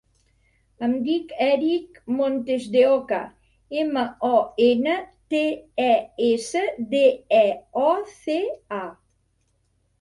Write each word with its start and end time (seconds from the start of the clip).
Em 0.85 0.93
dic 1.07 1.33
Erick 1.47 1.99
Montesdeoca: 2.21 3.19
ema, 3.83 4.07
o, 4.31 4.41
ena, 4.69 4.97
te, 5.35 5.45
e, 5.87 5.93
essa, 6.31 6.67
de, 6.97 7.05
e, 7.45 7.47
o, 7.87 7.89
ce, 8.19 8.43
a. 8.83 8.85